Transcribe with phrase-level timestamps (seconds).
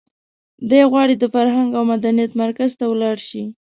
[0.69, 3.43] دی غواړي د فرهنګ او مدنیت مرکز ته ولاړ شي.